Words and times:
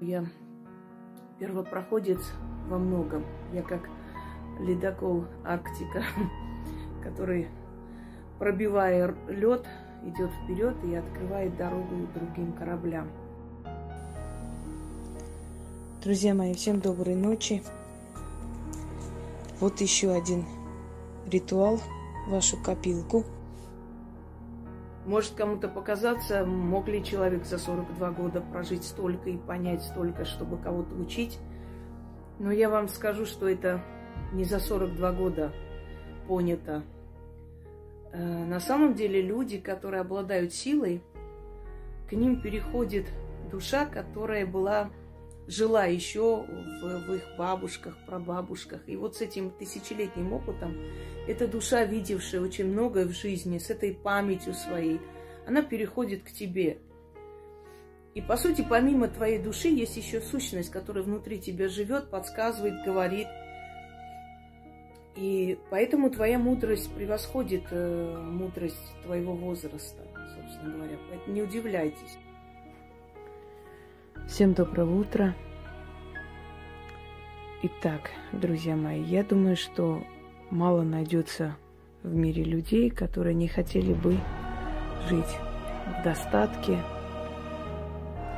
Я 0.00 0.24
первопроходец 1.38 2.20
во 2.68 2.78
многом. 2.78 3.24
Я 3.52 3.62
как 3.62 3.88
ледокол 4.58 5.26
Арктика, 5.44 6.02
который, 7.02 7.48
пробивая 8.38 9.14
лед, 9.28 9.66
идет 10.04 10.30
вперед 10.42 10.74
и 10.84 10.94
открывает 10.94 11.54
дорогу 11.58 12.08
другим 12.14 12.52
кораблям. 12.54 13.08
Друзья 16.02 16.32
мои, 16.32 16.54
всем 16.54 16.80
доброй 16.80 17.14
ночи. 17.14 17.62
Вот 19.60 19.82
еще 19.82 20.12
один 20.12 20.46
ритуал, 21.26 21.78
вашу 22.26 22.56
копилку. 22.56 23.24
Может 25.06 25.32
кому-то 25.32 25.68
показаться, 25.68 26.44
мог 26.44 26.88
ли 26.88 27.02
человек 27.02 27.44
за 27.44 27.58
42 27.58 28.10
года 28.10 28.40
прожить 28.40 28.84
столько 28.84 29.30
и 29.30 29.38
понять 29.38 29.82
столько, 29.82 30.24
чтобы 30.24 30.58
кого-то 30.58 30.94
учить. 30.94 31.38
Но 32.38 32.52
я 32.52 32.68
вам 32.68 32.88
скажу, 32.88 33.24
что 33.24 33.48
это 33.48 33.82
не 34.32 34.44
за 34.44 34.60
42 34.60 35.12
года 35.12 35.52
понято. 36.28 36.82
Э, 38.12 38.44
на 38.44 38.60
самом 38.60 38.94
деле 38.94 39.22
люди, 39.22 39.58
которые 39.58 40.02
обладают 40.02 40.52
силой, 40.52 41.02
к 42.08 42.12
ним 42.12 42.40
переходит 42.40 43.06
душа, 43.50 43.86
которая 43.86 44.46
была 44.46 44.90
жила 45.50 45.84
еще 45.84 46.44
в, 46.44 47.06
в 47.06 47.14
их 47.14 47.22
бабушках, 47.36 47.96
прабабушках. 48.06 48.80
И 48.86 48.96
вот 48.96 49.16
с 49.16 49.20
этим 49.20 49.50
тысячелетним 49.50 50.32
опытом, 50.32 50.76
эта 51.26 51.48
душа, 51.48 51.84
видевшая 51.84 52.40
очень 52.40 52.66
многое 52.66 53.06
в 53.06 53.12
жизни, 53.12 53.58
с 53.58 53.70
этой 53.70 53.92
памятью 53.92 54.54
своей, 54.54 55.00
она 55.46 55.62
переходит 55.62 56.22
к 56.22 56.30
тебе. 56.30 56.78
И 58.14 58.20
по 58.20 58.36
сути, 58.36 58.64
помимо 58.68 59.08
твоей 59.08 59.38
души, 59.38 59.68
есть 59.68 59.96
еще 59.96 60.20
сущность, 60.20 60.70
которая 60.70 61.04
внутри 61.04 61.40
тебя 61.40 61.68
живет, 61.68 62.10
подсказывает, 62.10 62.84
говорит. 62.84 63.26
И 65.16 65.58
поэтому 65.70 66.10
твоя 66.10 66.38
мудрость 66.38 66.92
превосходит 66.94 67.64
э, 67.70 68.16
мудрость 68.16 68.76
твоего 69.04 69.34
возраста, 69.34 70.02
собственно 70.34 70.74
говоря. 70.74 70.96
Поэтому 71.08 71.34
не 71.34 71.42
удивляйтесь. 71.42 72.18
Всем 74.30 74.54
доброго 74.54 75.00
утра. 75.00 75.34
Итак, 77.62 78.12
друзья 78.30 78.76
мои, 78.76 79.02
я 79.02 79.24
думаю, 79.24 79.56
что 79.56 80.04
мало 80.50 80.82
найдется 80.82 81.56
в 82.04 82.14
мире 82.14 82.44
людей, 82.44 82.90
которые 82.90 83.34
не 83.34 83.48
хотели 83.48 83.92
бы 83.92 84.16
жить 85.08 85.36
в 85.98 86.04
достатке, 86.04 86.78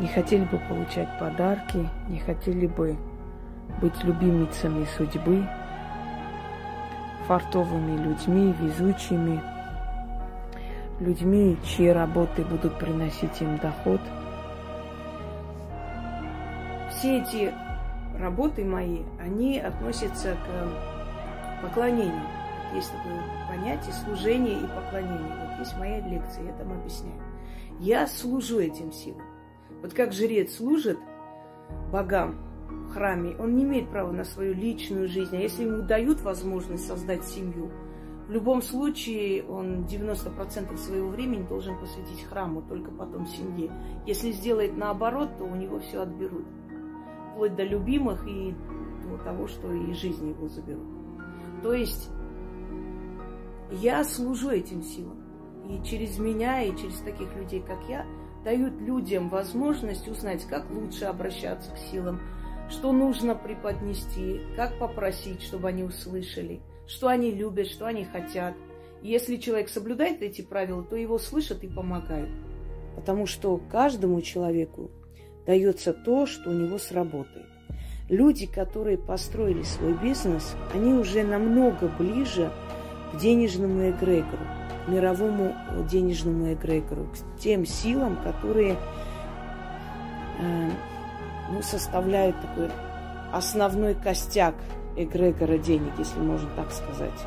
не 0.00 0.06
хотели 0.08 0.44
бы 0.46 0.58
получать 0.70 1.18
подарки, 1.20 1.86
не 2.08 2.18
хотели 2.18 2.66
бы 2.66 2.96
быть 3.82 4.02
любимицами 4.04 4.86
судьбы, 4.96 5.46
фартовыми 7.28 8.02
людьми, 8.02 8.54
везучими, 8.58 9.38
людьми, 10.98 11.58
чьи 11.62 11.88
работы 11.88 12.42
будут 12.42 12.78
приносить 12.78 13.42
им 13.42 13.58
доход– 13.58 14.00
все 17.04 17.18
эти 17.18 17.54
работы 18.18 18.64
мои, 18.64 19.00
они 19.20 19.58
относятся 19.58 20.38
к 20.46 21.62
поклонению. 21.62 22.22
Есть 22.74 22.90
такое 22.92 23.20
понятие 23.46 23.92
служение 23.92 24.60
и 24.60 24.66
поклонение. 24.66 25.36
Вот 25.38 25.58
есть 25.58 25.76
моя 25.76 26.00
лекция, 26.00 26.44
я 26.44 26.52
там 26.54 26.72
объясняю. 26.72 27.20
Я 27.78 28.06
служу 28.06 28.58
этим 28.58 28.90
силам. 28.90 29.20
Вот 29.82 29.92
как 29.92 30.14
жрец 30.14 30.56
служит 30.56 30.98
богам 31.92 32.38
в 32.70 32.94
храме, 32.94 33.36
он 33.38 33.54
не 33.54 33.64
имеет 33.64 33.90
права 33.90 34.10
на 34.10 34.24
свою 34.24 34.54
личную 34.54 35.06
жизнь. 35.06 35.36
А 35.36 35.40
если 35.40 35.64
ему 35.64 35.82
дают 35.82 36.22
возможность 36.22 36.86
создать 36.86 37.26
семью, 37.26 37.70
в 38.28 38.30
любом 38.30 38.62
случае 38.62 39.44
он 39.44 39.84
90% 39.84 40.74
своего 40.78 41.08
времени 41.10 41.46
должен 41.46 41.78
посвятить 41.78 42.24
храму, 42.24 42.62
только 42.62 42.90
потом 42.90 43.26
семье. 43.26 43.70
Если 44.06 44.32
сделает 44.32 44.78
наоборот, 44.78 45.36
то 45.36 45.44
у 45.44 45.54
него 45.54 45.80
все 45.80 46.00
отберут 46.00 46.46
вплоть 47.34 47.56
до 47.56 47.64
любимых 47.64 48.26
и 48.26 48.54
до 49.04 49.18
того, 49.18 49.46
что 49.46 49.72
и 49.72 49.92
жизнь 49.92 50.28
его 50.30 50.48
заберут. 50.48 50.86
То 51.62 51.72
есть 51.74 52.08
я 53.70 54.04
служу 54.04 54.50
этим 54.50 54.82
силам. 54.82 55.18
И 55.68 55.82
через 55.82 56.18
меня, 56.18 56.62
и 56.62 56.76
через 56.76 56.98
таких 57.00 57.34
людей, 57.34 57.62
как 57.66 57.78
я, 57.88 58.06
дают 58.44 58.74
людям 58.80 59.28
возможность 59.30 60.06
узнать, 60.08 60.44
как 60.44 60.70
лучше 60.70 61.06
обращаться 61.06 61.70
к 61.72 61.78
силам, 61.78 62.20
что 62.68 62.92
нужно 62.92 63.34
преподнести, 63.34 64.40
как 64.56 64.78
попросить, 64.78 65.42
чтобы 65.42 65.68
они 65.68 65.82
услышали, 65.82 66.60
что 66.86 67.08
они 67.08 67.30
любят, 67.30 67.66
что 67.66 67.86
они 67.86 68.04
хотят. 68.04 68.54
Если 69.02 69.36
человек 69.36 69.68
соблюдает 69.68 70.22
эти 70.22 70.42
правила, 70.42 70.82
то 70.82 70.96
его 70.96 71.18
слышат 71.18 71.64
и 71.64 71.68
помогают. 71.68 72.30
Потому 72.94 73.26
что 73.26 73.58
каждому 73.70 74.20
человеку 74.20 74.90
дается 75.46 75.92
то, 75.92 76.26
что 76.26 76.50
у 76.50 76.52
него 76.52 76.78
сработает. 76.78 77.46
Люди, 78.08 78.46
которые 78.46 78.98
построили 78.98 79.62
свой 79.62 79.94
бизнес, 79.94 80.54
они 80.74 80.92
уже 80.92 81.22
намного 81.22 81.88
ближе 81.88 82.50
к 83.12 83.16
денежному 83.16 83.90
эгрегору, 83.90 84.44
мировому 84.88 85.54
денежному 85.90 86.52
эгрегору, 86.52 87.06
к 87.06 87.40
тем 87.40 87.64
силам, 87.64 88.16
которые 88.22 88.76
э, 90.38 90.70
ну, 91.50 91.62
составляют 91.62 92.36
такой 92.42 92.68
основной 93.32 93.94
костяк 93.94 94.54
эгрегора 94.96 95.58
денег, 95.58 95.92
если 95.98 96.20
можно 96.20 96.48
так 96.56 96.70
сказать. 96.72 97.20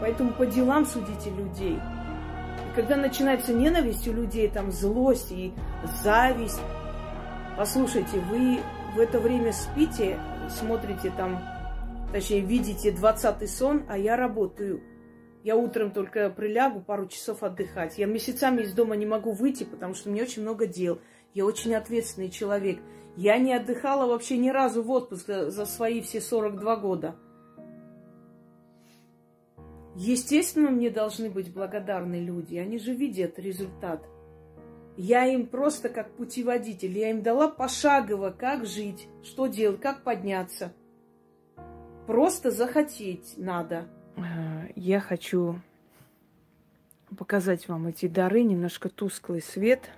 Поэтому 0.00 0.32
по 0.32 0.46
делам 0.46 0.86
судите 0.86 1.30
людей. 1.30 1.76
И 1.76 2.74
когда 2.74 2.96
начинается 2.96 3.52
ненависть 3.52 4.08
у 4.08 4.12
людей, 4.12 4.48
там 4.48 4.72
злость 4.72 5.30
и 5.30 5.52
зависть, 6.02 6.60
Послушайте, 7.56 8.18
вы 8.30 8.60
в 8.94 8.98
это 8.98 9.20
время 9.20 9.52
спите, 9.52 10.18
смотрите 10.48 11.12
там, 11.16 11.38
точнее, 12.10 12.40
видите 12.40 12.90
двадцатый 12.90 13.46
сон, 13.46 13.84
а 13.88 13.98
я 13.98 14.16
работаю. 14.16 14.82
Я 15.44 15.56
утром 15.56 15.90
только 15.90 16.30
прилягу 16.30 16.80
пару 16.80 17.08
часов 17.08 17.42
отдыхать. 17.42 17.98
Я 17.98 18.06
месяцами 18.06 18.62
из 18.62 18.72
дома 18.72 18.96
не 18.96 19.06
могу 19.06 19.32
выйти, 19.32 19.64
потому 19.64 19.92
что 19.92 20.08
мне 20.08 20.22
очень 20.22 20.42
много 20.42 20.66
дел. 20.66 21.00
Я 21.34 21.44
очень 21.44 21.74
ответственный 21.74 22.30
человек. 22.30 22.80
Я 23.16 23.36
не 23.38 23.52
отдыхала 23.52 24.06
вообще 24.06 24.38
ни 24.38 24.48
разу 24.48 24.82
в 24.82 24.90
отпуск 24.90 25.26
за 25.26 25.66
свои 25.66 26.00
все 26.00 26.20
42 26.20 26.76
года. 26.76 27.16
Естественно, 29.94 30.70
мне 30.70 30.88
должны 30.88 31.28
быть 31.28 31.52
благодарны 31.52 32.16
люди. 32.16 32.56
Они 32.56 32.78
же 32.78 32.94
видят 32.94 33.38
результат. 33.38 34.06
Я 35.02 35.26
им 35.26 35.48
просто 35.48 35.88
как 35.88 36.12
путеводитель, 36.12 36.96
я 36.96 37.10
им 37.10 37.22
дала 37.22 37.48
пошагово, 37.48 38.30
как 38.30 38.64
жить, 38.64 39.08
что 39.24 39.48
делать, 39.48 39.80
как 39.80 40.04
подняться. 40.04 40.72
Просто 42.06 42.52
захотеть 42.52 43.34
надо. 43.36 43.88
Э, 44.16 44.68
я 44.76 45.00
хочу 45.00 45.58
показать 47.18 47.66
вам 47.66 47.88
эти 47.88 48.06
дары, 48.06 48.44
немножко 48.44 48.88
тусклый 48.88 49.42
свет. 49.42 49.90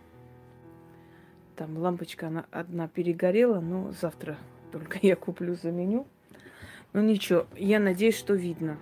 Там 1.54 1.76
лампочка 1.76 2.28
она 2.28 2.47
одна 2.50 2.88
перегорела, 2.88 3.60
но 3.60 3.93
завтра 3.93 4.38
только 4.72 4.98
я 5.03 5.16
куплю, 5.16 5.54
заменю. 5.54 6.06
Ну 6.94 7.03
ничего, 7.03 7.47
я 7.59 7.78
надеюсь, 7.78 8.16
что 8.16 8.32
видно. 8.32 8.78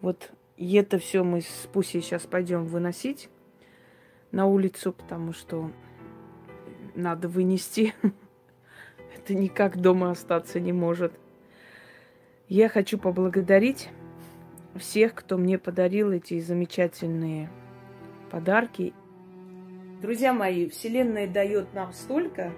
Вот 0.00 0.30
это 0.56 0.96
все 0.96 1.24
мы 1.24 1.42
с 1.42 1.68
Пусей 1.70 2.00
сейчас 2.00 2.22
пойдем 2.22 2.64
выносить 2.64 3.28
на 4.32 4.46
улицу, 4.46 4.92
потому 4.92 5.32
что 5.32 5.70
надо 6.94 7.28
вынести. 7.28 7.94
Это 9.16 9.34
никак 9.34 9.78
дома 9.78 10.10
остаться 10.10 10.60
не 10.60 10.72
может. 10.72 11.12
Я 12.48 12.68
хочу 12.68 12.98
поблагодарить 12.98 13.88
всех, 14.76 15.14
кто 15.14 15.36
мне 15.36 15.58
подарил 15.58 16.10
эти 16.12 16.40
замечательные 16.40 17.50
подарки. 18.30 18.92
Друзья 20.00 20.32
мои, 20.32 20.68
Вселенная 20.68 21.26
дает 21.28 21.74
нам 21.74 21.92
столько, 21.92 22.52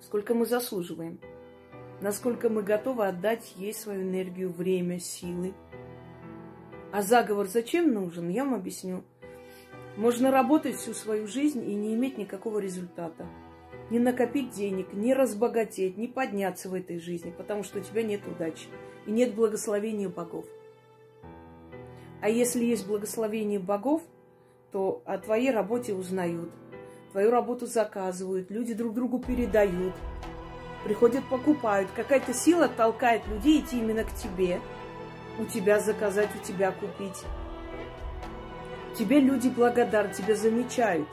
сколько 0.00 0.34
мы 0.34 0.46
заслуживаем. 0.46 1.18
Насколько 2.00 2.48
мы 2.48 2.62
готовы 2.62 3.06
отдать 3.06 3.54
ей 3.56 3.72
свою 3.72 4.02
энергию, 4.02 4.52
время, 4.52 4.98
силы. 4.98 5.54
А 6.92 7.02
заговор 7.02 7.46
зачем 7.46 7.92
нужен, 7.92 8.28
я 8.28 8.44
вам 8.44 8.54
объясню. 8.54 9.04
Можно 9.96 10.32
работать 10.32 10.76
всю 10.76 10.92
свою 10.92 11.26
жизнь 11.28 11.68
и 11.68 11.74
не 11.74 11.94
иметь 11.94 12.18
никакого 12.18 12.58
результата. 12.58 13.26
Не 13.90 14.00
накопить 14.00 14.50
денег, 14.50 14.92
не 14.92 15.14
разбогатеть, 15.14 15.96
не 15.96 16.08
подняться 16.08 16.68
в 16.68 16.74
этой 16.74 16.98
жизни, 16.98 17.32
потому 17.36 17.62
что 17.62 17.78
у 17.78 17.82
тебя 17.82 18.02
нет 18.02 18.22
удачи 18.26 18.66
и 19.06 19.12
нет 19.12 19.34
благословения 19.34 20.08
богов. 20.08 20.46
А 22.20 22.28
если 22.28 22.64
есть 22.64 22.86
благословение 22.86 23.60
богов, 23.60 24.02
то 24.72 25.02
о 25.04 25.18
твоей 25.18 25.50
работе 25.50 25.94
узнают. 25.94 26.50
твою 27.12 27.30
работу 27.30 27.66
заказывают, 27.66 28.50
люди 28.50 28.74
друг 28.74 28.94
другу 28.94 29.20
передают, 29.20 29.94
приходят, 30.84 31.22
покупают. 31.30 31.88
Какая-то 31.94 32.32
сила 32.34 32.68
толкает 32.68 33.24
людей 33.28 33.60
идти 33.60 33.78
именно 33.78 34.02
к 34.02 34.12
тебе, 34.14 34.60
у 35.38 35.44
тебя 35.44 35.78
заказать, 35.78 36.30
у 36.34 36.44
тебя 36.44 36.72
купить. 36.72 37.22
Тебе 38.96 39.18
люди 39.20 39.48
благодарны, 39.48 40.14
тебя 40.14 40.36
замечают. 40.36 41.08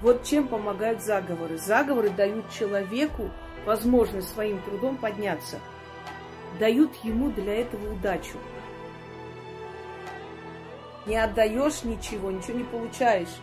Вот 0.00 0.22
чем 0.22 0.46
помогают 0.46 1.02
заговоры. 1.02 1.58
Заговоры 1.58 2.10
дают 2.10 2.50
человеку 2.50 3.30
возможность 3.66 4.32
своим 4.32 4.62
трудом 4.62 4.96
подняться. 4.96 5.58
Дают 6.60 6.94
ему 7.02 7.30
для 7.30 7.62
этого 7.62 7.92
удачу. 7.92 8.38
Не 11.06 11.16
отдаешь 11.16 11.82
ничего, 11.82 12.30
ничего 12.30 12.58
не 12.58 12.64
получаешь. 12.64 13.40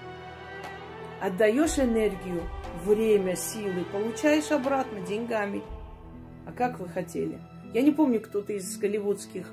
Отдаешь 1.19 1.77
энергию, 1.79 2.43
время, 2.83 3.35
силы, 3.35 3.83
получаешь 3.91 4.51
обратно 4.51 5.01
деньгами. 5.01 5.61
А 6.45 6.51
как 6.51 6.79
вы 6.79 6.87
хотели? 6.87 7.39
Я 7.73 7.81
не 7.81 7.91
помню, 7.91 8.21
кто-то 8.21 8.53
из 8.53 8.77
голливудских 8.77 9.47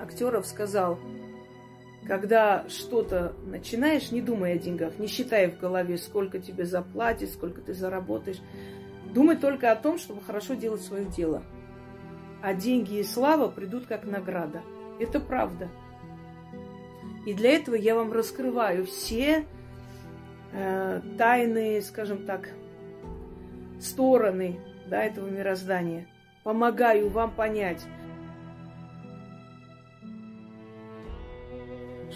актеров 0.00 0.46
сказал, 0.46 0.98
когда 2.06 2.68
что-то 2.68 3.34
начинаешь, 3.46 4.10
не 4.10 4.20
думай 4.20 4.52
о 4.52 4.58
деньгах, 4.58 4.98
не 4.98 5.06
считай 5.06 5.50
в 5.50 5.58
голове, 5.58 5.96
сколько 5.96 6.38
тебе 6.38 6.64
заплатят, 6.64 7.30
сколько 7.30 7.60
ты 7.60 7.72
заработаешь. 7.72 8.40
Думай 9.12 9.36
только 9.36 9.72
о 9.72 9.76
том, 9.76 9.98
чтобы 9.98 10.20
хорошо 10.20 10.54
делать 10.54 10.82
свое 10.82 11.06
дело. 11.06 11.42
А 12.42 12.52
деньги 12.52 12.98
и 12.98 13.04
слава 13.04 13.48
придут 13.48 13.86
как 13.86 14.04
награда. 14.04 14.62
Это 15.00 15.18
правда. 15.18 15.68
И 17.24 17.32
для 17.32 17.52
этого 17.52 17.74
я 17.74 17.94
вам 17.94 18.12
раскрываю 18.12 18.84
все 18.84 19.46
э, 20.52 21.00
тайные, 21.16 21.80
скажем 21.80 22.26
так, 22.26 22.50
стороны 23.80 24.58
да, 24.86 25.02
этого 25.02 25.28
мироздания. 25.28 26.06
Помогаю 26.42 27.08
вам 27.08 27.30
понять, 27.30 27.82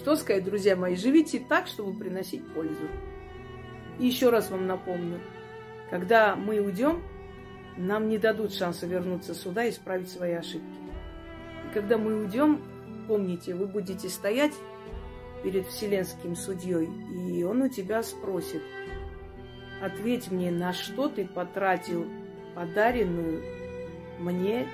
Что 0.08 0.16
сказать, 0.16 0.44
друзья 0.44 0.74
мои, 0.74 0.96
живите 0.96 1.38
так, 1.38 1.66
чтобы 1.66 1.92
приносить 1.92 2.42
пользу. 2.54 2.88
И 3.98 4.06
еще 4.06 4.30
раз 4.30 4.50
вам 4.50 4.66
напомню, 4.66 5.20
когда 5.90 6.34
мы 6.34 6.60
уйдем, 6.60 7.02
нам 7.76 8.08
не 8.08 8.16
дадут 8.16 8.54
шанса 8.54 8.86
вернуться 8.86 9.34
сюда 9.34 9.66
и 9.66 9.70
исправить 9.70 10.10
свои 10.10 10.32
ошибки. 10.32 10.78
И 11.66 11.74
когда 11.74 11.98
мы 11.98 12.22
уйдем, 12.22 12.62
помните, 13.06 13.54
вы 13.54 13.66
будете 13.66 14.08
стоять 14.08 14.54
перед 15.44 15.66
вселенским 15.66 16.36
судьей, 16.36 16.88
и 17.30 17.42
он 17.42 17.60
у 17.60 17.68
тебя 17.68 18.02
спросит, 18.02 18.62
ответь 19.82 20.30
мне, 20.30 20.50
на 20.50 20.72
что 20.72 21.10
ты 21.10 21.26
потратил 21.26 22.06
подаренную 22.54 23.42
мне, 24.20 24.66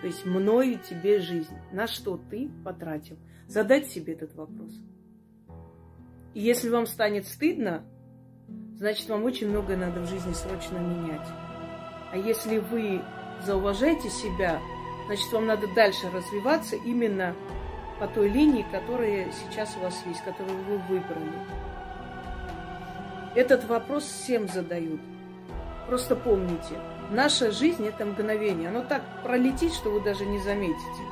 то 0.00 0.06
есть 0.06 0.24
мною 0.24 0.78
тебе 0.78 1.18
жизнь, 1.18 1.56
на 1.72 1.88
что 1.88 2.20
ты 2.30 2.48
потратил 2.64 3.16
задать 3.50 3.88
себе 3.88 4.12
этот 4.12 4.34
вопрос. 4.36 4.70
И 6.34 6.40
если 6.40 6.70
вам 6.70 6.86
станет 6.86 7.26
стыдно, 7.26 7.84
значит, 8.76 9.08
вам 9.08 9.24
очень 9.24 9.48
многое 9.48 9.76
надо 9.76 10.00
в 10.00 10.08
жизни 10.08 10.32
срочно 10.32 10.78
менять. 10.78 11.26
А 12.12 12.16
если 12.16 12.58
вы 12.58 13.02
зауважаете 13.44 14.08
себя, 14.08 14.60
значит, 15.06 15.32
вам 15.32 15.46
надо 15.46 15.66
дальше 15.74 16.08
развиваться 16.10 16.76
именно 16.76 17.34
по 17.98 18.06
той 18.06 18.28
линии, 18.28 18.64
которая 18.70 19.32
сейчас 19.32 19.76
у 19.76 19.80
вас 19.80 20.00
есть, 20.06 20.22
которую 20.22 20.62
вы 20.64 20.78
выбрали. 20.78 21.32
Этот 23.34 23.64
вопрос 23.64 24.04
всем 24.04 24.46
задают. 24.48 25.00
Просто 25.88 26.14
помните, 26.14 26.78
наша 27.10 27.50
жизнь– 27.50 27.84
это 27.88 28.06
мгновение. 28.06 28.68
Оно 28.68 28.84
так 28.84 29.02
пролетит, 29.24 29.72
что 29.72 29.90
вы 29.90 30.00
даже 30.04 30.24
не 30.24 30.38
заметите. 30.38 31.02